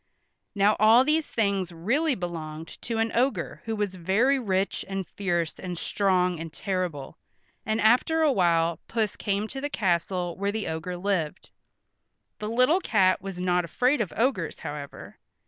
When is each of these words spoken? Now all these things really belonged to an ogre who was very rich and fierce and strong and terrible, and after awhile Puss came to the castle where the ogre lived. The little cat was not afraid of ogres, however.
Now 0.55 0.75
all 0.79 1.03
these 1.03 1.29
things 1.29 1.71
really 1.71 2.15
belonged 2.15 2.69
to 2.81 2.97
an 2.97 3.11
ogre 3.13 3.61
who 3.65 3.75
was 3.75 3.93
very 3.93 4.39
rich 4.39 4.83
and 4.89 5.05
fierce 5.05 5.59
and 5.59 5.77
strong 5.77 6.39
and 6.39 6.51
terrible, 6.51 7.19
and 7.67 7.79
after 7.79 8.23
awhile 8.23 8.79
Puss 8.87 9.15
came 9.15 9.47
to 9.49 9.61
the 9.61 9.69
castle 9.69 10.35
where 10.39 10.51
the 10.51 10.65
ogre 10.67 10.97
lived. 10.97 11.51
The 12.39 12.49
little 12.49 12.79
cat 12.79 13.21
was 13.21 13.39
not 13.39 13.63
afraid 13.63 14.01
of 14.01 14.11
ogres, 14.15 14.61
however. 14.61 15.19